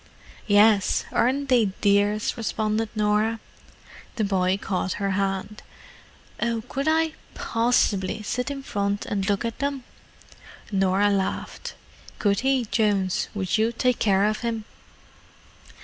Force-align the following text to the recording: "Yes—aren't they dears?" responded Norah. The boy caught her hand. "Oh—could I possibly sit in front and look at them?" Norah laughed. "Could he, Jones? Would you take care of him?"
"Yes—aren't 0.47 1.47
they 1.49 1.65
dears?" 1.79 2.35
responded 2.35 2.89
Norah. 2.95 3.39
The 4.15 4.23
boy 4.23 4.57
caught 4.59 4.93
her 4.93 5.11
hand. 5.11 5.61
"Oh—could 6.41 6.87
I 6.87 7.13
possibly 7.35 8.23
sit 8.23 8.49
in 8.49 8.63
front 8.63 9.05
and 9.05 9.29
look 9.29 9.45
at 9.45 9.59
them?" 9.59 9.83
Norah 10.71 11.11
laughed. 11.11 11.75
"Could 12.17 12.39
he, 12.39 12.65
Jones? 12.65 13.29
Would 13.35 13.59
you 13.59 13.71
take 13.71 13.99
care 13.99 14.25
of 14.25 14.39
him?" 14.39 14.65